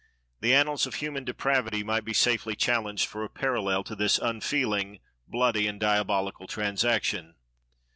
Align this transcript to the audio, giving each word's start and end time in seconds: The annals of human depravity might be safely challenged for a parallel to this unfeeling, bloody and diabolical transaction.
The 0.39 0.55
annals 0.55 0.87
of 0.87 0.95
human 0.95 1.25
depravity 1.25 1.83
might 1.83 2.03
be 2.03 2.13
safely 2.13 2.55
challenged 2.55 3.05
for 3.05 3.23
a 3.23 3.29
parallel 3.29 3.83
to 3.83 3.95
this 3.95 4.17
unfeeling, 4.17 4.99
bloody 5.27 5.67
and 5.67 5.79
diabolical 5.79 6.47
transaction. 6.47 7.35